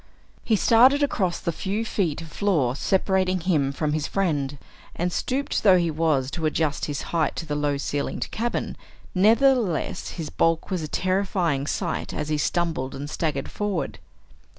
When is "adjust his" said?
6.47-7.03